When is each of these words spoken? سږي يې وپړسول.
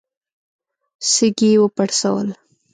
سږي 1.11 1.49
يې 1.53 1.61
وپړسول. 1.63 2.27